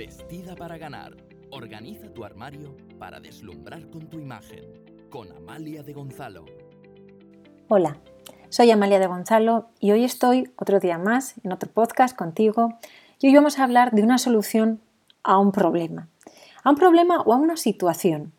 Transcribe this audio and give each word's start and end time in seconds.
Vestida 0.00 0.56
para 0.56 0.78
ganar. 0.78 1.14
Organiza 1.50 2.08
tu 2.08 2.24
armario 2.24 2.74
para 2.98 3.20
deslumbrar 3.20 3.90
con 3.90 4.08
tu 4.08 4.18
imagen. 4.18 4.64
Con 5.10 5.30
Amalia 5.30 5.82
de 5.82 5.92
Gonzalo. 5.92 6.46
Hola, 7.68 7.98
soy 8.48 8.70
Amalia 8.70 8.98
de 8.98 9.06
Gonzalo 9.06 9.68
y 9.78 9.90
hoy 9.90 10.04
estoy 10.04 10.50
otro 10.56 10.80
día 10.80 10.96
más 10.96 11.34
en 11.44 11.52
otro 11.52 11.70
podcast 11.70 12.16
contigo 12.16 12.78
y 13.20 13.26
hoy 13.26 13.34
vamos 13.34 13.58
a 13.58 13.64
hablar 13.64 13.90
de 13.90 14.02
una 14.02 14.16
solución 14.16 14.80
a 15.22 15.36
un 15.36 15.52
problema. 15.52 16.08
A 16.64 16.70
un 16.70 16.76
problema 16.76 17.20
o 17.20 17.34
a 17.34 17.36
una 17.36 17.58
situación, 17.58 18.32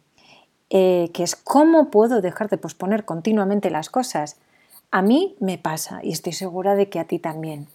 eh, 0.71 1.11
que 1.13 1.21
es 1.21 1.35
cómo 1.35 1.91
puedo 1.91 2.21
dejar 2.21 2.49
de 2.49 2.57
posponer 2.57 3.05
continuamente 3.05 3.69
las 3.69 3.91
cosas. 3.91 4.39
A 4.89 5.03
mí 5.03 5.35
me 5.39 5.59
pasa 5.59 5.99
y 6.01 6.11
estoy 6.11 6.33
segura 6.33 6.73
de 6.73 6.89
que 6.89 6.99
a 6.99 7.05
ti 7.05 7.19
también. 7.19 7.67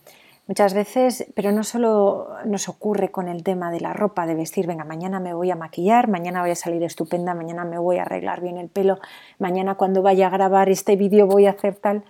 Muchas 0.48 0.74
veces, 0.74 1.26
pero 1.34 1.50
no 1.50 1.64
solo 1.64 2.28
nos 2.44 2.68
ocurre 2.68 3.10
con 3.10 3.26
el 3.26 3.42
tema 3.42 3.72
de 3.72 3.80
la 3.80 3.92
ropa, 3.92 4.26
de 4.26 4.36
vestir, 4.36 4.68
venga, 4.68 4.84
mañana 4.84 5.18
me 5.18 5.34
voy 5.34 5.50
a 5.50 5.56
maquillar, 5.56 6.08
mañana 6.08 6.40
voy 6.40 6.52
a 6.52 6.54
salir 6.54 6.84
estupenda, 6.84 7.34
mañana 7.34 7.64
me 7.64 7.78
voy 7.78 7.98
a 7.98 8.02
arreglar 8.02 8.40
bien 8.40 8.56
el 8.56 8.68
pelo, 8.68 9.00
mañana 9.40 9.74
cuando 9.74 10.02
vaya 10.02 10.28
a 10.28 10.30
grabar 10.30 10.68
este 10.68 10.94
vídeo 10.94 11.26
voy 11.26 11.46
a 11.46 11.50
hacer 11.50 11.74
tal. 11.74 12.04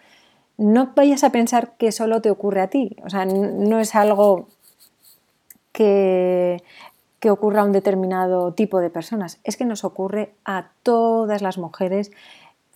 No 0.58 0.92
vayas 0.94 1.24
a 1.24 1.30
pensar 1.30 1.76
que 1.78 1.92
solo 1.92 2.20
te 2.20 2.30
ocurre 2.30 2.60
a 2.60 2.68
ti, 2.68 2.96
o 3.02 3.08
sea, 3.08 3.24
no 3.24 3.80
es 3.80 3.94
algo 3.94 4.48
que, 5.72 6.62
que 7.20 7.30
ocurra 7.30 7.62
a 7.62 7.64
un 7.64 7.72
determinado 7.72 8.52
tipo 8.52 8.80
de 8.80 8.90
personas, 8.90 9.40
es 9.44 9.56
que 9.56 9.64
nos 9.64 9.82
ocurre 9.82 10.34
a 10.44 10.72
todas 10.82 11.40
las 11.40 11.56
mujeres 11.56 12.12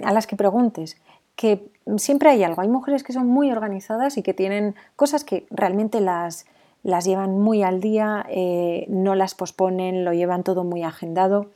a 0.03 0.15
las 0.15 0.27
que 0.27 0.37
preguntes 0.37 0.97
que 1.41 1.71
siempre 1.97 2.29
hay 2.29 2.45
algo. 2.45 2.61
Hay 2.61 2.69
mujeres 2.69 3.03
que 3.03 3.15
son 3.15 3.27
muy 3.27 3.51
organizadas 3.51 4.19
y 4.19 4.23
que 4.23 4.35
tienen 4.35 4.75
cosas 4.95 5.25
que 5.25 5.47
realmente 5.49 6.03
las, 6.03 6.45
las 6.83 7.07
llevan 7.07 7.39
muy 7.39 7.63
al 7.63 7.81
día, 7.81 8.27
eh, 8.29 8.85
no 8.91 9.15
las 9.15 9.35
posponen, 9.35 10.05
lo 10.05 10.13
llevan 10.13 10.43
todo 10.43 10.65
muy 10.65 10.83
agendado. 10.83 11.47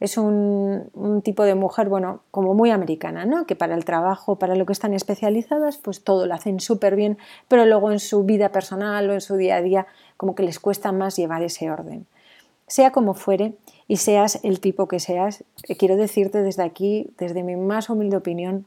Es 0.00 0.16
un, 0.16 1.20
tipo 1.22 1.42
de 1.42 1.54
mujer, 1.54 1.90
bueno, 1.90 2.22
como 2.30 2.54
muy 2.54 2.70
americana, 2.70 3.26
¿no? 3.26 3.44
Que 3.44 3.54
para 3.54 3.74
el 3.74 3.84
trabajo, 3.84 4.36
para 4.36 4.56
lo 4.56 4.64
que 4.64 4.72
están 4.72 4.94
especializadas, 4.94 5.76
pues 5.76 6.02
todo 6.02 6.24
lo 6.24 6.32
hacen 6.32 6.58
súper 6.58 6.96
bien, 6.96 7.18
pero 7.48 7.66
luego 7.66 7.92
en 7.92 7.98
su 7.98 8.24
vida 8.24 8.48
personal 8.48 9.10
o 9.10 9.12
en 9.12 9.20
su 9.20 9.36
día 9.36 9.56
a 9.56 9.60
día, 9.60 9.86
como 10.16 10.34
que 10.34 10.42
les 10.42 10.58
cuesta 10.58 10.90
más 10.90 11.16
llevar 11.16 11.42
ese 11.42 11.70
orden. 11.70 12.06
Sea 12.66 12.92
como 12.92 13.12
fuere 13.12 13.56
y 13.88 13.98
seas 13.98 14.40
el 14.42 14.60
tipo 14.60 14.88
que 14.88 15.00
seas, 15.00 15.44
eh, 15.68 15.76
quiero 15.76 15.96
decirte 15.96 16.42
desde 16.42 16.62
aquí, 16.62 17.10
desde 17.18 17.42
mi 17.42 17.56
más 17.56 17.90
humilde 17.90 18.16
opinión, 18.16 18.64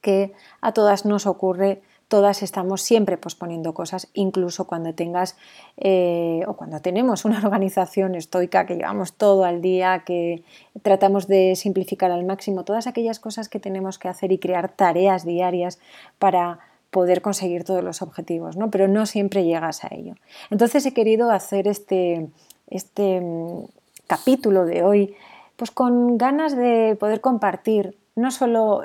que 0.00 0.32
a 0.60 0.72
todas 0.72 1.04
nos 1.04 1.26
ocurre, 1.26 1.82
todas 2.08 2.42
estamos 2.42 2.82
siempre 2.82 3.16
posponiendo 3.16 3.74
cosas, 3.74 4.08
incluso 4.14 4.66
cuando 4.66 4.94
tengas 4.94 5.36
eh, 5.76 6.42
o 6.46 6.54
cuando 6.54 6.80
tenemos 6.80 7.24
una 7.24 7.38
organización 7.44 8.14
estoica 8.14 8.66
que 8.66 8.76
llevamos 8.76 9.14
todo 9.14 9.44
al 9.44 9.60
día, 9.60 10.04
que 10.04 10.42
tratamos 10.82 11.26
de 11.26 11.56
simplificar 11.56 12.10
al 12.10 12.24
máximo 12.24 12.64
todas 12.64 12.86
aquellas 12.86 13.18
cosas 13.18 13.48
que 13.48 13.60
tenemos 13.60 13.98
que 13.98 14.08
hacer 14.08 14.32
y 14.32 14.38
crear 14.38 14.68
tareas 14.68 15.24
diarias 15.24 15.78
para 16.18 16.60
poder 16.90 17.20
conseguir 17.20 17.64
todos 17.64 17.82
los 17.82 18.00
objetivos, 18.00 18.56
¿no? 18.56 18.70
pero 18.70 18.88
no 18.88 19.04
siempre 19.06 19.44
llegas 19.44 19.84
a 19.84 19.88
ello. 19.90 20.14
Entonces 20.50 20.86
he 20.86 20.94
querido 20.94 21.30
hacer 21.30 21.66
este, 21.66 22.28
este 22.68 23.20
mm, 23.20 23.64
capítulo 24.06 24.64
de 24.64 24.82
hoy 24.82 25.14
pues 25.56 25.70
con 25.70 26.18
ganas 26.18 26.56
de 26.56 26.96
poder 27.00 27.20
compartir 27.20 27.96
no 28.14 28.30
solo 28.30 28.82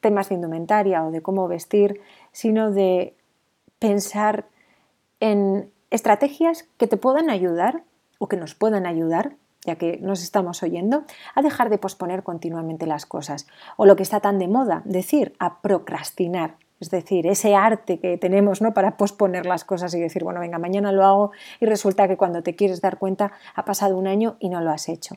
temas 0.00 0.28
de 0.28 0.36
indumentaria 0.36 1.04
o 1.04 1.10
de 1.10 1.22
cómo 1.22 1.48
vestir, 1.48 2.00
sino 2.32 2.70
de 2.70 3.16
pensar 3.78 4.46
en 5.20 5.70
estrategias 5.90 6.64
que 6.76 6.86
te 6.86 6.96
puedan 6.96 7.30
ayudar 7.30 7.82
o 8.18 8.28
que 8.28 8.36
nos 8.36 8.54
puedan 8.54 8.86
ayudar, 8.86 9.36
ya 9.64 9.76
que 9.76 9.98
nos 10.00 10.22
estamos 10.22 10.62
oyendo, 10.62 11.04
a 11.34 11.42
dejar 11.42 11.70
de 11.70 11.78
posponer 11.78 12.22
continuamente 12.22 12.86
las 12.86 13.06
cosas. 13.06 13.46
O 13.76 13.86
lo 13.86 13.96
que 13.96 14.02
está 14.02 14.20
tan 14.20 14.38
de 14.38 14.48
moda, 14.48 14.82
decir, 14.84 15.34
a 15.38 15.60
procrastinar. 15.60 16.56
Es 16.80 16.90
decir, 16.90 17.26
ese 17.26 17.56
arte 17.56 17.98
que 17.98 18.18
tenemos 18.18 18.62
¿no? 18.62 18.72
para 18.72 18.96
posponer 18.96 19.46
las 19.46 19.64
cosas 19.64 19.92
y 19.94 20.00
decir, 20.00 20.22
bueno, 20.22 20.40
venga, 20.40 20.58
mañana 20.58 20.92
lo 20.92 21.04
hago 21.04 21.32
y 21.60 21.66
resulta 21.66 22.06
que 22.06 22.16
cuando 22.16 22.42
te 22.42 22.54
quieres 22.54 22.80
dar 22.80 22.98
cuenta 22.98 23.32
ha 23.54 23.64
pasado 23.64 23.96
un 23.96 24.06
año 24.06 24.36
y 24.38 24.48
no 24.48 24.60
lo 24.60 24.70
has 24.70 24.88
hecho. 24.88 25.16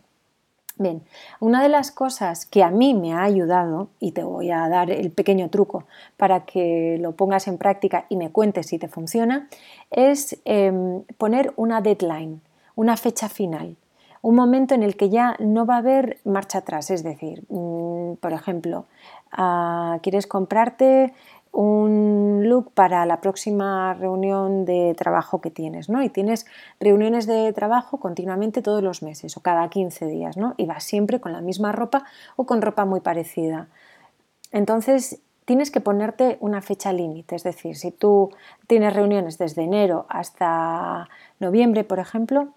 Bien, 0.81 1.03
una 1.39 1.61
de 1.61 1.69
las 1.69 1.91
cosas 1.91 2.47
que 2.47 2.63
a 2.63 2.71
mí 2.71 2.95
me 2.95 3.13
ha 3.13 3.21
ayudado, 3.21 3.89
y 3.99 4.13
te 4.13 4.23
voy 4.23 4.49
a 4.49 4.67
dar 4.67 4.89
el 4.89 5.11
pequeño 5.11 5.47
truco 5.51 5.83
para 6.17 6.43
que 6.45 6.97
lo 6.99 7.11
pongas 7.11 7.47
en 7.47 7.59
práctica 7.59 8.07
y 8.09 8.15
me 8.15 8.31
cuentes 8.31 8.65
si 8.65 8.79
te 8.79 8.87
funciona, 8.87 9.47
es 9.91 10.41
em, 10.43 11.03
poner 11.19 11.53
una 11.55 11.81
deadline, 11.81 12.41
una 12.73 12.97
fecha 12.97 13.29
final, 13.29 13.75
un 14.23 14.33
momento 14.33 14.73
en 14.73 14.81
el 14.81 14.95
que 14.95 15.09
ya 15.09 15.35
no 15.37 15.67
va 15.67 15.75
a 15.75 15.79
haber 15.79 16.17
marcha 16.25 16.59
atrás. 16.59 16.89
Es 16.89 17.03
decir, 17.03 17.43
mm, 17.49 18.13
por 18.15 18.33
ejemplo, 18.33 18.85
ah, 19.31 19.99
quieres 20.01 20.25
comprarte 20.25 21.13
un 21.51 22.47
look 22.47 22.71
para 22.73 23.05
la 23.05 23.19
próxima 23.19 23.93
reunión 23.93 24.63
de 24.65 24.95
trabajo 24.97 25.41
que 25.41 25.51
tienes, 25.51 25.89
¿no? 25.89 26.01
Y 26.01 26.09
tienes 26.09 26.45
reuniones 26.79 27.27
de 27.27 27.51
trabajo 27.53 27.99
continuamente 27.99 28.61
todos 28.61 28.81
los 28.81 29.03
meses 29.03 29.35
o 29.35 29.41
cada 29.41 29.69
15 29.69 30.07
días, 30.07 30.37
¿no? 30.37 30.53
Y 30.57 30.65
vas 30.65 30.83
siempre 30.83 31.19
con 31.19 31.33
la 31.33 31.41
misma 31.41 31.71
ropa 31.71 32.03
o 32.35 32.45
con 32.45 32.61
ropa 32.61 32.85
muy 32.85 33.01
parecida. 33.01 33.67
Entonces, 34.51 35.21
tienes 35.45 35.71
que 35.71 35.81
ponerte 35.81 36.37
una 36.39 36.61
fecha 36.61 36.93
límite, 36.93 37.35
es 37.35 37.43
decir, 37.43 37.75
si 37.75 37.91
tú 37.91 38.31
tienes 38.67 38.93
reuniones 38.93 39.37
desde 39.37 39.63
enero 39.63 40.05
hasta 40.07 41.09
noviembre, 41.39 41.83
por 41.83 41.99
ejemplo, 41.99 42.53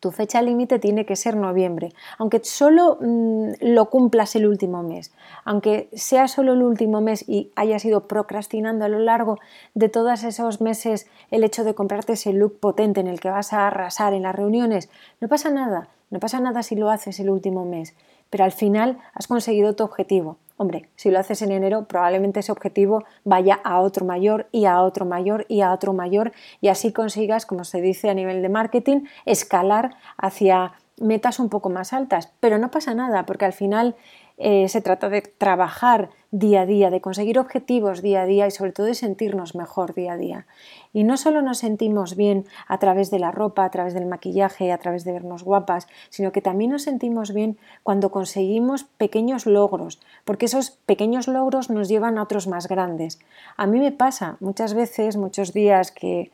tu 0.00 0.10
fecha 0.10 0.40
límite 0.40 0.78
tiene 0.78 1.04
que 1.04 1.14
ser 1.14 1.36
noviembre, 1.36 1.92
aunque 2.18 2.40
solo 2.42 2.98
mm, 3.00 3.52
lo 3.60 3.90
cumplas 3.90 4.34
el 4.34 4.46
último 4.46 4.82
mes, 4.82 5.12
aunque 5.44 5.88
sea 5.92 6.26
solo 6.26 6.54
el 6.54 6.62
último 6.62 7.00
mes 7.00 7.26
y 7.28 7.52
hayas 7.54 7.84
ido 7.84 8.08
procrastinando 8.08 8.86
a 8.86 8.88
lo 8.88 8.98
largo 8.98 9.38
de 9.74 9.90
todos 9.90 10.24
esos 10.24 10.60
meses 10.60 11.06
el 11.30 11.44
hecho 11.44 11.64
de 11.64 11.74
comprarte 11.74 12.14
ese 12.14 12.32
look 12.32 12.58
potente 12.58 13.00
en 13.00 13.06
el 13.06 13.20
que 13.20 13.30
vas 13.30 13.52
a 13.52 13.66
arrasar 13.66 14.14
en 14.14 14.22
las 14.22 14.34
reuniones, 14.34 14.88
no 15.20 15.28
pasa 15.28 15.50
nada, 15.50 15.88
no 16.10 16.18
pasa 16.18 16.40
nada 16.40 16.62
si 16.62 16.74
lo 16.74 16.90
haces 16.90 17.20
el 17.20 17.30
último 17.30 17.66
mes, 17.66 17.94
pero 18.30 18.44
al 18.44 18.52
final 18.52 18.98
has 19.14 19.26
conseguido 19.26 19.74
tu 19.74 19.84
objetivo. 19.84 20.38
Hombre, 20.60 20.90
si 20.94 21.10
lo 21.10 21.18
haces 21.18 21.40
en 21.40 21.52
enero, 21.52 21.86
probablemente 21.86 22.40
ese 22.40 22.52
objetivo 22.52 23.02
vaya 23.24 23.58
a 23.64 23.80
otro 23.80 24.04
mayor 24.04 24.46
y 24.52 24.66
a 24.66 24.82
otro 24.82 25.06
mayor 25.06 25.46
y 25.48 25.62
a 25.62 25.72
otro 25.72 25.94
mayor 25.94 26.32
y 26.60 26.68
así 26.68 26.92
consigas, 26.92 27.46
como 27.46 27.64
se 27.64 27.80
dice 27.80 28.10
a 28.10 28.14
nivel 28.14 28.42
de 28.42 28.50
marketing, 28.50 29.06
escalar 29.24 29.96
hacia 30.18 30.72
metas 30.98 31.40
un 31.40 31.48
poco 31.48 31.70
más 31.70 31.94
altas. 31.94 32.30
Pero 32.40 32.58
no 32.58 32.70
pasa 32.70 32.92
nada, 32.92 33.24
porque 33.24 33.46
al 33.46 33.54
final 33.54 33.96
eh, 34.42 34.68
se 34.70 34.80
trata 34.80 35.10
de 35.10 35.20
trabajar 35.20 36.08
día 36.30 36.62
a 36.62 36.66
día, 36.66 36.88
de 36.88 37.02
conseguir 37.02 37.38
objetivos 37.38 38.00
día 38.00 38.22
a 38.22 38.24
día 38.24 38.46
y 38.46 38.50
sobre 38.50 38.72
todo 38.72 38.86
de 38.86 38.94
sentirnos 38.94 39.54
mejor 39.54 39.92
día 39.92 40.14
a 40.14 40.16
día. 40.16 40.46
Y 40.94 41.04
no 41.04 41.18
solo 41.18 41.42
nos 41.42 41.58
sentimos 41.58 42.16
bien 42.16 42.46
a 42.66 42.78
través 42.78 43.10
de 43.10 43.18
la 43.18 43.32
ropa, 43.32 43.66
a 43.66 43.70
través 43.70 43.92
del 43.92 44.06
maquillaje, 44.06 44.72
a 44.72 44.78
través 44.78 45.04
de 45.04 45.12
vernos 45.12 45.44
guapas, 45.44 45.88
sino 46.08 46.32
que 46.32 46.40
también 46.40 46.70
nos 46.70 46.84
sentimos 46.84 47.34
bien 47.34 47.58
cuando 47.82 48.10
conseguimos 48.10 48.84
pequeños 48.84 49.44
logros, 49.44 50.00
porque 50.24 50.46
esos 50.46 50.70
pequeños 50.70 51.28
logros 51.28 51.68
nos 51.68 51.88
llevan 51.88 52.16
a 52.16 52.22
otros 52.22 52.46
más 52.46 52.66
grandes. 52.66 53.18
A 53.58 53.66
mí 53.66 53.78
me 53.78 53.92
pasa 53.92 54.38
muchas 54.40 54.72
veces, 54.72 55.18
muchos 55.18 55.52
días 55.52 55.90
que 55.90 56.30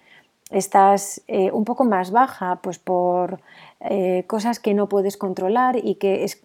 estás 0.51 1.23
eh, 1.27 1.51
un 1.53 1.65
poco 1.65 1.85
más 1.85 2.11
baja, 2.11 2.61
pues 2.63 2.79
por 2.79 3.41
eh, 3.81 4.25
cosas 4.27 4.61
que 4.61 4.75
no 4.75 4.89
puedes 4.89 5.17
controlar 5.17 5.77
y 5.83 5.97
que, 5.97 6.25
es, 6.25 6.43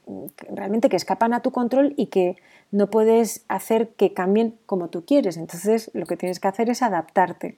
realmente 0.49 0.89
que 0.89 0.95
escapan 0.95 1.33
a 1.33 1.41
tu 1.41 1.51
control 1.51 1.93
y 1.97 2.07
que 2.07 2.37
no 2.71 2.89
puedes 2.89 3.45
hacer 3.47 3.89
que 3.89 4.13
cambien 4.13 4.57
como 4.65 4.89
tú 4.89 5.05
quieres. 5.05 5.37
Entonces 5.37 5.91
lo 5.93 6.05
que 6.05 6.17
tienes 6.17 6.39
que 6.39 6.47
hacer 6.47 6.69
es 6.69 6.81
adaptarte. 6.81 7.57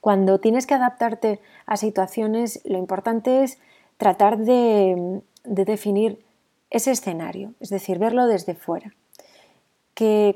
Cuando 0.00 0.40
tienes 0.40 0.66
que 0.66 0.74
adaptarte 0.74 1.40
a 1.64 1.76
situaciones, 1.76 2.60
lo 2.64 2.76
importante 2.76 3.44
es 3.44 3.58
tratar 3.96 4.38
de, 4.38 5.22
definir 5.44 6.24
ese 6.70 6.90
escenario, 6.90 7.54
es 7.60 7.70
decir, 7.70 7.98
verlo 7.98 8.26
desde 8.26 8.54
fuera. 8.54 8.94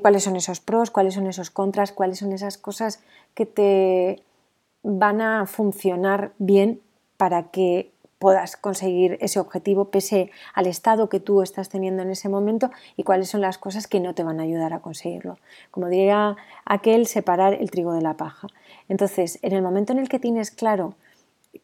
cuáles 0.01 0.23
son 0.23 0.37
esos 0.37 0.61
pros, 0.61 0.89
cuáles 0.89 1.15
son 1.15 1.27
esos 1.27 1.49
contras, 1.51 1.91
cuáles 1.91 2.19
son 2.19 2.31
esas 2.31 2.57
cosas 2.57 3.03
que 3.33 3.45
te 3.45 4.23
van 4.89 5.19
a 5.19 5.45
funcionar 5.45 6.31
bien 6.37 6.79
para 7.17 7.51
que 7.51 7.91
puedas 8.19 8.55
conseguir 8.55 9.17
ese 9.19 9.39
objetivo 9.39 9.91
pese 9.91 10.31
al 10.53 10.65
estado 10.65 11.09
que 11.09 11.19
tú 11.19 11.41
estás 11.41 11.67
teniendo 11.67 12.01
en 12.03 12.09
ese 12.09 12.29
momento 12.29 12.71
y 12.95 13.03
cuáles 13.03 13.29
son 13.29 13.41
las 13.41 13.57
cosas 13.57 13.85
que 13.85 13.99
no 13.99 14.15
te 14.15 14.23
van 14.23 14.39
a 14.39 14.43
ayudar 14.43 14.73
a 14.73 14.79
conseguirlo. 14.79 15.37
Como 15.71 15.89
diría 15.89 16.37
aquel, 16.65 17.05
separar 17.05 17.53
el 17.53 17.69
trigo 17.69 17.93
de 17.93 18.01
la 18.01 18.15
paja. 18.15 18.47
Entonces, 18.87 19.39
en 19.41 19.51
el 19.51 19.61
momento 19.61 19.91
en 19.91 19.99
el 19.99 20.07
que 20.07 20.19
tienes 20.19 20.51
claro 20.51 20.95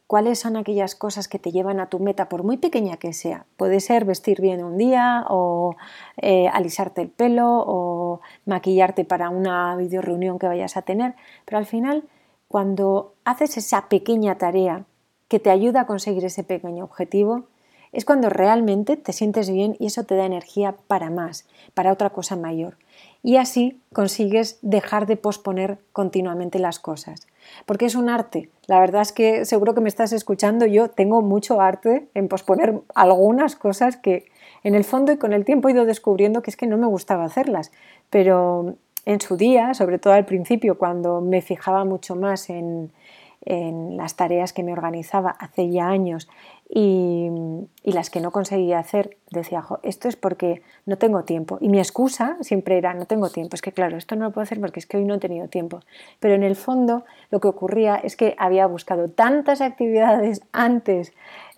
cuáles 0.06 0.40
son 0.40 0.58
aquellas 0.58 0.94
cosas 0.94 1.30
que 1.30 1.40
te 1.40 1.52
llevan 1.52 1.80
a 1.80 1.88
tu 1.88 2.00
meta, 2.00 2.28
por 2.28 2.44
muy 2.44 2.58
pequeña 2.58 2.98
que 2.98 3.14
sea, 3.14 3.46
puede 3.56 3.80
ser 3.80 4.04
vestir 4.04 4.42
bien 4.42 4.64
un 4.64 4.78
día 4.78 5.26
o 5.30 5.76
eh, 6.18 6.50
alisarte 6.50 7.02
el 7.02 7.10
pelo 7.10 7.64
o 7.66 8.19
maquillarte 8.46 9.06
para 9.06 9.30
una 9.30 9.76
video 9.78 10.02
reunión 10.02 10.40
que 10.40 10.48
vayas 10.48 10.76
a 10.76 10.81
tener, 10.81 11.16
pero 11.46 11.58
al 11.58 11.66
final 11.66 12.04
cuando 12.54 13.16
haces 13.26 13.58
esa 13.58 13.90
pequeña 13.90 14.38
tarea 14.38 14.86
que 15.28 15.40
te 15.40 15.50
ayuda 15.50 15.82
a 15.82 15.86
conseguir 15.88 16.24
ese 16.24 16.44
pequeño 16.44 16.84
objetivo, 16.84 17.46
es 17.92 18.06
cuando 18.06 18.30
realmente 18.30 18.96
te 18.96 19.12
sientes 19.12 19.50
bien 19.50 19.76
y 19.80 19.88
eso 19.88 20.04
te 20.04 20.16
da 20.16 20.28
energía 20.28 20.76
para 20.86 21.10
más, 21.10 21.48
para 21.74 21.92
otra 21.92 22.12
cosa 22.12 22.36
mayor. 22.36 22.78
Y 23.24 23.38
así 23.38 23.82
consigues 23.92 24.60
dejar 24.62 25.08
de 25.08 25.18
posponer 25.18 25.80
continuamente 25.94 26.60
las 26.60 26.78
cosas. 26.78 27.26
Porque 27.66 27.88
es 27.88 27.96
un 27.96 28.08
arte. 28.08 28.52
La 28.68 28.80
verdad 28.80 29.02
es 29.02 29.14
que 29.14 29.46
seguro 29.46 29.74
que 29.74 29.82
me 29.82 29.90
estás 29.90 30.14
escuchando, 30.14 30.68
yo 30.68 30.90
tengo 30.90 31.24
mucho 31.24 31.60
arte 31.60 32.08
en 32.14 32.28
posponer 32.28 32.82
algunas 32.94 33.56
cosas 33.56 33.98
que 33.98 34.26
en 34.64 34.76
el 34.76 34.84
fondo 34.84 35.12
y 35.12 35.18
con 35.18 35.34
el 35.34 35.44
tiempo 35.44 35.70
he 35.70 35.72
ido 35.72 35.86
descubriendo 35.86 36.44
que 36.44 36.52
es 36.52 36.56
que 36.56 36.68
no 36.68 36.78
me 36.78 36.86
gustaba 36.86 37.26
hacerlas. 37.26 37.72
Pero 38.12 38.76
en 39.06 39.22
su 39.22 39.38
día, 39.38 39.74
sobre 39.74 40.00
todo 40.00 40.14
al 40.14 40.26
principio, 40.26 40.78
cuando 40.78 41.22
me 41.22 41.42
fijaba 41.42 41.86
mucho 41.86 42.16
más 42.16 42.50
en, 42.50 42.92
las 43.46 44.16
tareas 44.16 44.54
que 44.54 44.64
me 44.64 44.72
organizaba 44.72 45.32
hace 45.32 45.70
ya 45.70 45.90
años 45.90 46.30
y, 46.70 47.30
las 47.84 48.10
que 48.10 48.22
no 48.22 48.32
conseguía 48.32 48.80
hacer, 48.80 49.18
decía, 49.32 49.66
esto 49.84 50.08
es 50.08 50.16
porque 50.16 50.62
no 50.86 50.98
tengo 50.98 51.24
tiempo. 51.26 51.58
Y 51.60 51.68
mi 51.68 51.80
excusa 51.80 52.38
siempre 52.40 52.78
era, 52.78 52.94
no 52.94 53.06
tengo 53.06 53.30
tiempo. 53.30 53.56
Es 53.56 53.62
que 53.62 53.74
claro, 53.74 53.98
esto 53.98 54.16
no 54.16 54.24
lo 54.24 54.32
puedo 54.32 54.44
hacer 54.44 54.62
porque 54.62 54.80
es 54.80 54.86
que 54.86 54.96
hoy 54.96 55.04
no 55.04 55.16
he 55.16 55.20
tenido 55.20 55.50
tiempo. 55.50 55.82
Pero 56.22 56.36
en 56.36 56.44
el 56.44 56.56
fondo 56.56 57.04
lo 57.32 57.42
que 57.42 57.50
ocurría 57.50 57.98
es 57.98 58.16
que 58.16 58.34
había 58.38 58.66
buscado 58.66 59.10
tantas 59.10 59.60
actividades 59.60 60.42
antes 60.54 61.12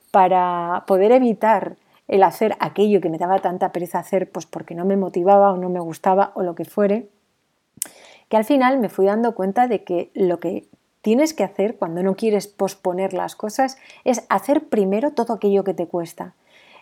para 0.10 0.86
poder 0.88 1.12
evitar 1.12 1.76
el 2.08 2.24
hacer 2.24 2.56
aquello 2.60 3.00
que 3.02 3.10
me 3.10 3.20
daba 3.20 3.40
tanta 3.40 3.72
pereza 3.72 4.00
hacer, 4.00 4.32
pues 4.32 4.46
porque 4.48 4.76
no 4.76 4.86
me 4.86 4.98
motivaba 4.98 5.52
o 5.52 5.58
no 5.58 5.70
me 5.70 5.80
gustaba 5.80 6.32
o 6.36 6.42
lo 6.42 6.56
que 6.56 6.66
fuere, 6.66 7.10
que 8.30 8.38
al 8.38 8.45
final 8.45 8.80
me 8.80 8.89
fui 8.89 9.06
dando 9.06 9.36
cuenta 9.36 9.68
de 9.68 9.83
que 9.83 10.12
lo 10.13 10.39
que 10.39 10.68
tienes 11.01 11.33
que 11.33 11.44
hacer 11.44 11.77
cuando 11.77 12.01
no 12.01 12.16
quieres 12.16 12.48
posponer 12.48 13.13
las 13.13 13.36
cosas 13.36 13.77
es 14.04 14.25
hacer 14.30 14.69
primero 14.69 15.12
todo 15.12 15.33
aquello 15.33 15.63
que 15.63 15.74
te 15.74 15.88
cuesta. 15.88 16.33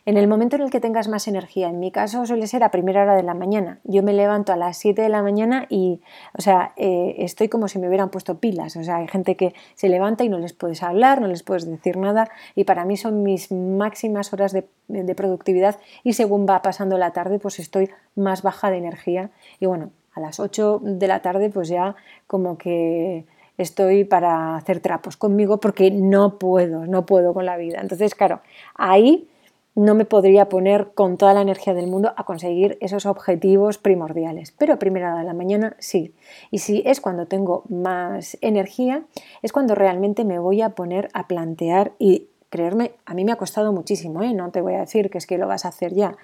En 0.05 0.17
el 0.17 0.27
momento 0.27 0.57
en 0.57 0.63
el 0.63 0.69
que 0.69 0.81
tengas 0.81 1.07
más 1.07 1.29
energía, 1.29 1.69
en 1.69 1.79
mi 1.79 1.89
caso 1.89 2.25
suele 2.25 2.47
ser 2.47 2.63
a 2.63 2.71
primera 2.71 3.03
hora 3.03 3.15
de 3.15 3.23
la 3.23 3.33
mañana. 3.33 3.79
Yo 3.85 4.03
me 4.03 4.11
levanto 4.11 4.51
a 4.51 4.57
las 4.57 4.77
7 4.77 5.01
de 5.01 5.07
la 5.07 5.23
mañana 5.23 5.65
y, 5.69 6.01
o 6.37 6.41
sea, 6.41 6.73
eh, 6.75 7.15
estoy 7.19 7.47
como 7.47 7.69
si 7.69 7.79
me 7.79 7.87
hubieran 7.87 8.09
puesto 8.09 8.37
pilas. 8.37 8.75
O 8.75 8.83
sea, 8.83 8.97
hay 8.97 9.07
gente 9.07 9.37
que 9.37 9.53
se 9.75 9.87
levanta 9.87 10.25
y 10.25 10.29
no 10.29 10.39
les 10.39 10.51
puedes 10.51 10.83
hablar, 10.83 11.21
no 11.21 11.27
les 11.27 11.43
puedes 11.43 11.65
decir 11.65 11.95
nada 11.95 12.29
y 12.53 12.65
para 12.65 12.83
mí 12.83 12.97
son 12.97 13.23
mis 13.23 13.49
máximas 13.51 14.33
horas 14.33 14.51
de, 14.51 14.67
de 14.89 15.15
productividad 15.15 15.79
y 16.03 16.13
según 16.13 16.45
va 16.49 16.61
pasando 16.61 16.97
la 16.97 17.11
tarde 17.11 17.39
pues 17.39 17.59
estoy 17.59 17.89
más 18.15 18.41
baja 18.41 18.71
de 18.71 18.77
energía 18.77 19.31
y 19.61 19.67
bueno, 19.67 19.91
a 20.13 20.19
las 20.19 20.39
8 20.39 20.81
de 20.83 21.07
la 21.07 21.21
tarde 21.21 21.49
pues 21.49 21.69
ya 21.69 21.95
como 22.27 22.57
que 22.57 23.25
estoy 23.57 24.03
para 24.03 24.55
hacer 24.55 24.79
trapos 24.79 25.17
conmigo 25.17 25.59
porque 25.59 25.91
no 25.91 26.37
puedo, 26.39 26.85
no 26.85 27.05
puedo 27.05 27.33
con 27.33 27.45
la 27.45 27.57
vida. 27.57 27.79
Entonces, 27.81 28.15
claro, 28.15 28.41
ahí 28.75 29.29
no 29.75 29.95
me 29.95 30.05
podría 30.05 30.49
poner 30.49 30.91
con 30.93 31.17
toda 31.17 31.33
la 31.33 31.41
energía 31.41 31.73
del 31.73 31.87
mundo 31.87 32.13
a 32.15 32.25
conseguir 32.25 32.77
esos 32.79 33.05
objetivos 33.05 33.77
primordiales. 33.77 34.51
Pero 34.51 34.73
a 34.73 34.79
primera 34.79 35.11
hora 35.11 35.21
de 35.21 35.25
la 35.25 35.33
mañana 35.33 35.75
sí. 35.79 36.13
Y 36.51 36.59
si 36.59 36.83
es 36.85 37.01
cuando 37.01 37.25
tengo 37.25 37.63
más 37.69 38.37
energía, 38.41 39.03
es 39.41 39.51
cuando 39.51 39.73
realmente 39.73 40.25
me 40.25 40.37
voy 40.37 40.61
a 40.61 40.69
poner 40.69 41.09
a 41.13 41.27
plantear 41.27 41.93
y 41.97 42.27
creerme, 42.49 42.91
a 43.05 43.15
mí 43.15 43.25
me 43.25 43.31
ha 43.31 43.37
costado 43.37 43.73
muchísimo, 43.73 44.21
¿eh? 44.21 44.31
no 44.31 44.51
te 44.51 44.61
voy 44.61 44.75
a 44.75 44.81
decir 44.81 45.09
que 45.09 45.17
es 45.17 45.25
que 45.25 45.39
lo 45.39 45.47
vas 45.47 45.65
a 45.65 45.69
hacer 45.69 45.95
ya, 45.95 46.17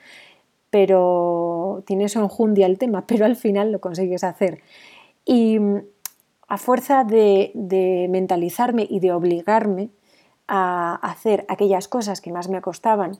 pero 0.69 1.83
tienes 1.85 2.15
enjundia 2.15 2.65
el 2.65 2.77
tema, 2.77 3.05
pero 3.07 3.25
al 3.25 3.35
final 3.35 3.71
lo 3.71 3.79
consigues 3.79 4.23
hacer. 4.23 4.61
Y 5.25 5.59
a 6.49 6.57
fuerza 6.57 7.03
de, 7.03 8.07
mentalizarme 8.09 8.85
y 8.89 8.99
de 8.99 9.13
obligarme 9.13 9.89
a 10.47 10.95
hacer 10.95 11.45
aquellas 11.47 11.87
cosas 11.87 12.21
que 12.21 12.31
más 12.31 12.49
me 12.49 12.61
costaban 12.61 13.19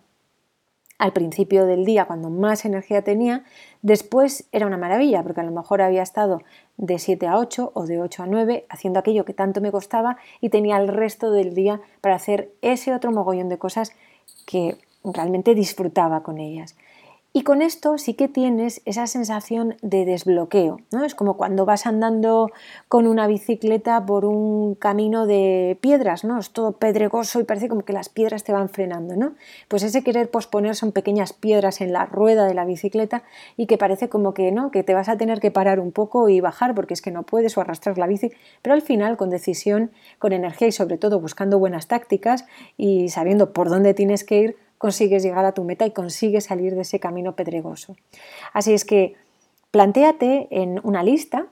al 0.97 1.13
principio 1.13 1.65
del 1.65 1.85
día, 1.85 2.05
cuando 2.05 2.29
más 2.29 2.65
energía 2.65 3.03
tenía, 3.03 3.45
después 3.81 4.49
era 4.51 4.65
una 4.65 4.77
maravilla, 4.77 5.23
porque 5.23 5.39
a 5.39 5.45
lo 5.45 5.51
mejor 5.51 5.81
había 5.81 6.01
estado 6.01 6.41
de 6.75 6.99
7 6.99 7.25
a 7.27 7.37
8 7.37 7.71
o 7.73 7.85
de 7.85 8.01
8 8.01 8.23
a 8.23 8.25
9 8.25 8.65
haciendo 8.67 8.99
aquello 8.99 9.23
que 9.23 9.33
tanto 9.33 9.61
me 9.61 9.71
costaba 9.71 10.17
y 10.41 10.49
tenía 10.49 10.75
el 10.75 10.89
resto 10.89 11.31
del 11.31 11.53
día 11.53 11.79
para 12.01 12.15
hacer 12.15 12.51
ese 12.61 12.93
otro 12.93 13.11
mogollón 13.11 13.47
de 13.47 13.57
cosas 13.57 13.93
que 14.45 14.75
realmente 15.05 15.55
disfrutaba 15.55 16.21
con 16.21 16.37
ellas. 16.37 16.75
Y 17.31 17.43
con 17.43 17.61
esto 17.61 17.99
sí 17.99 18.15
que 18.15 18.27
tienes 18.27 18.81
esa 18.85 19.05
sensación 19.05 19.75
de 19.83 20.03
desbloqueo, 20.03 20.79
¿no? 20.91 21.05
Es 21.05 21.13
como 21.13 21.37
cuando 21.37 21.63
vas 21.63 21.85
andando 21.85 22.49
con 22.87 23.05
una 23.05 23.27
bicicleta 23.27 24.03
por 24.03 24.25
un 24.25 24.73
camino 24.73 25.27
de 25.27 25.77
piedras, 25.79 26.23
¿no? 26.23 26.39
Es 26.39 26.49
todo 26.49 26.71
pedregoso 26.71 27.39
y 27.39 27.43
parece 27.43 27.69
como 27.69 27.83
que 27.83 27.93
las 27.93 28.09
piedras 28.09 28.43
te 28.43 28.51
van 28.51 28.67
frenando, 28.67 29.15
¿no? 29.15 29.35
Pues 29.67 29.83
ese 29.83 30.03
querer 30.03 30.31
posponer 30.31 30.75
son 30.75 30.91
pequeñas 30.91 31.33
piedras 31.33 31.81
en 31.81 31.93
la 31.93 32.07
rueda 32.07 32.47
de 32.47 32.55
la 32.55 32.65
bicicleta 32.65 33.21
y 33.57 33.67
que 33.67 33.77
parece 33.77 34.09
como 34.09 34.33
que, 34.33 34.51
¿no? 34.51 34.71
Que 34.71 34.81
te 34.83 34.95
vas 34.95 35.07
a 35.07 35.15
tener 35.15 35.39
que 35.39 35.51
parar 35.51 35.79
un 35.79 35.91
poco 35.91 36.29
y 36.29 36.41
bajar 36.41 36.73
porque 36.73 36.95
es 36.95 37.01
que 37.03 37.11
no 37.11 37.21
puedes 37.21 37.55
o 37.59 37.61
arrastrar 37.61 37.99
la 37.99 38.07
bici, 38.07 38.31
pero 38.63 38.73
al 38.73 38.81
final 38.81 39.17
con 39.17 39.29
decisión, 39.29 39.91
con 40.17 40.33
energía 40.33 40.69
y 40.69 40.71
sobre 40.71 40.97
todo 40.97 41.19
buscando 41.19 41.59
buenas 41.59 41.87
tácticas 41.87 42.45
y 42.75 43.09
sabiendo 43.09 43.53
por 43.53 43.69
dónde 43.69 43.93
tienes 43.93 44.23
que 44.23 44.39
ir, 44.39 44.69
consigues 44.79 45.21
llegar 45.21 45.45
a 45.45 45.51
tu 45.51 45.63
meta 45.63 45.85
y 45.85 45.91
consigues 45.91 46.45
salir 46.45 46.73
de 46.73 46.81
ese 46.81 46.99
camino 46.99 47.35
pedregoso. 47.35 47.95
Así 48.53 48.73
es 48.73 48.85
que 48.85 49.15
plantéate 49.69 50.47
en 50.49 50.79
una 50.83 51.03
lista 51.03 51.47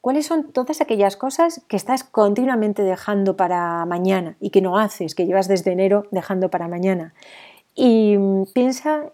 cuáles 0.00 0.26
son 0.26 0.50
todas 0.50 0.80
aquellas 0.80 1.16
cosas 1.16 1.60
que 1.68 1.76
estás 1.76 2.02
continuamente 2.02 2.82
dejando 2.82 3.36
para 3.36 3.84
mañana 3.84 4.36
y 4.40 4.50
que 4.50 4.62
no 4.62 4.78
haces, 4.78 5.14
que 5.14 5.26
llevas 5.26 5.46
desde 5.46 5.72
enero 5.72 6.06
dejando 6.10 6.48
para 6.48 6.68
mañana. 6.68 7.12
Y 7.74 8.16
piensa 8.54 9.12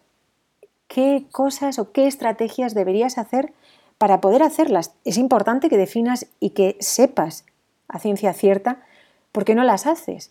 qué 0.87 1.27
cosas 1.33 1.81
o 1.81 1.91
qué 1.91 2.07
estrategias 2.07 2.73
deberías 2.73 3.19
hacer 3.19 3.53
para 3.99 4.21
poder 4.21 4.45
hacerlas. 4.45 4.95
Es 5.05 5.19
importante 5.19 5.69
que 5.69 5.77
definas 5.77 6.29
y 6.39 6.51
que 6.51 6.77
sepas 6.79 7.45
a 7.89 7.99
ciencia 7.99 8.33
cierta 8.33 8.85
por 9.33 9.45
qué 9.45 9.57
no 9.57 9.65
las 9.65 9.89
haces. 9.89 10.31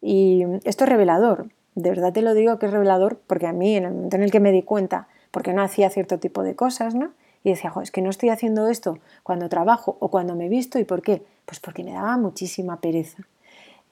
Y 0.00 0.44
esto 0.64 0.84
es 0.84 0.90
revelador 0.90 1.48
de 1.74 1.90
verdad 1.90 2.12
te 2.12 2.22
lo 2.22 2.34
digo 2.34 2.58
que 2.58 2.66
es 2.66 2.72
revelador 2.72 3.18
porque 3.26 3.46
a 3.46 3.52
mí 3.52 3.76
en 3.76 3.84
el 3.84 3.92
momento 3.92 4.16
en 4.16 4.22
el 4.22 4.30
que 4.30 4.40
me 4.40 4.52
di 4.52 4.62
cuenta, 4.62 5.08
porque 5.30 5.52
no 5.52 5.62
hacía 5.62 5.90
cierto 5.90 6.18
tipo 6.18 6.42
de 6.42 6.54
cosas, 6.54 6.94
¿no? 6.94 7.12
Y 7.42 7.50
decía, 7.50 7.72
es 7.82 7.90
que 7.90 8.00
no 8.00 8.10
estoy 8.10 8.30
haciendo 8.30 8.68
esto 8.68 8.98
cuando 9.22 9.48
trabajo 9.48 9.96
o 10.00 10.08
cuando 10.08 10.34
me 10.34 10.48
visto, 10.48 10.78
¿y 10.78 10.84
por 10.84 11.02
qué? 11.02 11.22
Pues 11.44 11.60
porque 11.60 11.84
me 11.84 11.92
daba 11.92 12.16
muchísima 12.16 12.80
pereza, 12.80 13.24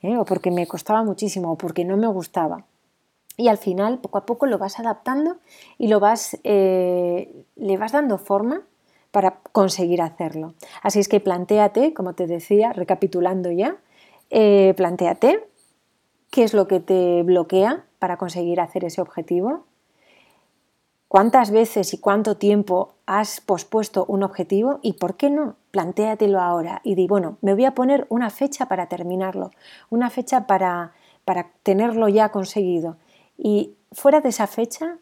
¿eh? 0.00 0.16
o 0.16 0.24
porque 0.24 0.50
me 0.50 0.66
costaba 0.66 1.02
muchísimo, 1.02 1.52
o 1.52 1.56
porque 1.56 1.84
no 1.84 1.96
me 1.96 2.06
gustaba. 2.06 2.64
Y 3.36 3.48
al 3.48 3.58
final, 3.58 3.98
poco 3.98 4.18
a 4.18 4.26
poco 4.26 4.46
lo 4.46 4.58
vas 4.58 4.78
adaptando 4.78 5.36
y 5.78 5.88
lo 5.88 6.00
vas, 6.00 6.38
eh, 6.44 7.44
le 7.56 7.76
vas 7.76 7.92
dando 7.92 8.18
forma 8.18 8.62
para 9.10 9.40
conseguir 9.52 10.00
hacerlo. 10.00 10.54
Así 10.82 10.98
es 10.98 11.08
que 11.08 11.20
plantéate, 11.20 11.92
como 11.92 12.14
te 12.14 12.26
decía, 12.26 12.72
recapitulando 12.72 13.50
ya, 13.50 13.76
eh, 14.30 14.72
plantéate 14.76 15.46
¿Qué 16.32 16.44
es 16.44 16.54
lo 16.54 16.66
que 16.66 16.80
te 16.80 17.22
bloquea 17.24 17.84
para 17.98 18.16
conseguir 18.16 18.58
hacer 18.58 18.86
ese 18.86 19.02
objetivo? 19.02 19.66
¿Cuántas 21.06 21.50
veces 21.50 21.92
y 21.92 21.98
cuánto 21.98 22.38
tiempo 22.38 22.94
has 23.04 23.42
pospuesto 23.42 24.06
un 24.08 24.22
objetivo? 24.22 24.78
¿Y 24.80 24.94
por 24.94 25.18
qué 25.18 25.28
no? 25.28 25.56
Plantéatelo 25.72 26.40
ahora 26.40 26.80
y 26.84 26.94
di, 26.94 27.06
bueno, 27.06 27.36
me 27.42 27.52
voy 27.52 27.66
a 27.66 27.74
poner 27.74 28.06
una 28.08 28.30
fecha 28.30 28.64
para 28.64 28.86
terminarlo, 28.86 29.50
una 29.90 30.08
fecha 30.08 30.46
para, 30.46 30.94
para 31.26 31.50
tenerlo 31.62 32.08
ya 32.08 32.30
conseguido. 32.30 32.96
Y 33.36 33.74
fuera 33.92 34.22
de 34.22 34.30
esa 34.30 34.46
fecha 34.46 34.96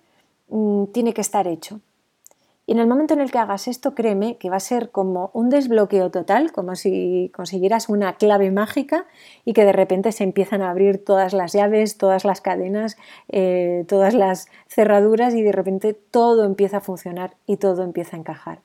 mm, 0.49 0.87
tiene 0.87 1.15
que 1.15 1.21
estar 1.21 1.47
hecho. 1.47 1.81
Y 2.71 2.75
en 2.75 2.79
el 2.79 2.87
momento 2.87 3.15
en 3.15 3.21
el 3.21 3.33
que 3.33 3.39
hagas 3.39 3.67
esto, 3.67 3.97
créeme 3.97 4.37
que 4.37 4.49
va 4.49 4.55
a 4.55 4.61
ser 4.61 4.93
como 4.93 5.33
un 5.35 5.51
desbloqueo 5.51 6.13
total, 6.13 6.53
como 6.53 6.77
si 6.77 7.33
consiguieras 7.35 7.89
una 7.89 8.13
clave 8.13 8.53
mágica 8.53 9.07
y 9.45 9.55
que 9.55 9.65
de 9.65 9.73
repente 9.73 10.13
se 10.13 10.23
empiezan 10.23 10.63
a 10.63 10.71
abrir 10.71 11.05
todas 11.05 11.33
las 11.33 11.53
llaves, 11.53 11.99
todas 11.99 12.25
las 12.25 12.41
cadenas, 12.41 12.97
eh, 13.29 13.85
todas 13.89 14.15
las 14.15 14.47
cerraduras 14.69 15.35
y 15.35 15.43
de 15.43 15.51
repente 15.51 15.95
todo 15.95 16.45
empieza 16.45 16.77
a 16.77 16.81
funcionar 16.81 17.35
y 17.45 17.57
todo 17.57 17.83
empieza 17.83 18.15
a 18.15 18.21
encajar. 18.21 18.61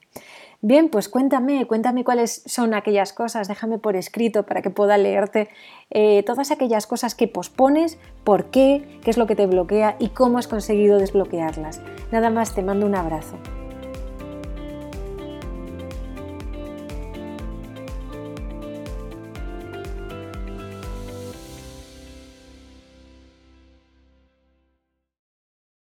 Bien, 0.61 0.89
pues 0.89 1.09
cuéntame, 1.09 1.65
cuéntame 1.65 2.03
cuáles 2.03 2.43
son 2.45 2.75
aquellas 2.75 3.11
cosas, 3.11 3.47
déjame 3.47 3.79
por 3.79 3.95
escrito 3.95 4.45
para 4.45 4.61
que 4.61 4.69
pueda 4.69 4.99
leerte 4.99 5.49
eh, 5.89 6.21
todas 6.27 6.51
aquellas 6.51 6.85
cosas 6.85 7.15
que 7.15 7.27
pospones, 7.27 7.97
por 8.23 8.51
qué, 8.51 8.99
qué 9.03 9.09
es 9.09 9.17
lo 9.17 9.25
que 9.25 9.35
te 9.35 9.47
bloquea 9.47 9.95
y 9.97 10.09
cómo 10.09 10.37
has 10.37 10.47
conseguido 10.47 10.99
desbloquearlas. 10.99 11.81
Nada 12.11 12.29
más, 12.29 12.53
te 12.53 12.61
mando 12.61 12.85
un 12.85 12.93
abrazo. 12.93 13.39